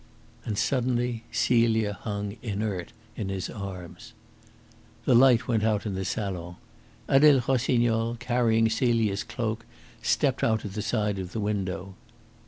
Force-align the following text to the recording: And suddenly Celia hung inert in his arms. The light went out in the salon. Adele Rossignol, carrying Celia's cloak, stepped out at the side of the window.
And 0.45 0.57
suddenly 0.57 1.25
Celia 1.31 1.93
hung 1.93 2.37
inert 2.41 2.91
in 3.15 3.29
his 3.29 3.51
arms. 3.51 4.13
The 5.05 5.13
light 5.13 5.47
went 5.47 5.63
out 5.63 5.85
in 5.85 5.93
the 5.93 6.03
salon. 6.05 6.55
Adele 7.07 7.41
Rossignol, 7.47 8.15
carrying 8.19 8.67
Celia's 8.67 9.23
cloak, 9.23 9.63
stepped 10.01 10.43
out 10.43 10.65
at 10.65 10.73
the 10.73 10.81
side 10.81 11.19
of 11.19 11.33
the 11.33 11.39
window. 11.39 11.93